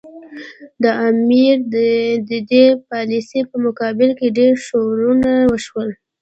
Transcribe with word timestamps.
د 0.81 0.83
امیر 1.07 1.55
د 1.73 2.31
دې 2.51 2.65
پالیسي 2.89 3.41
په 3.49 3.55
مقابل 3.65 4.09
کې 4.19 4.27
ډېر 4.37 4.53
ښورښونه 4.65 5.33
وشول. 5.51 5.89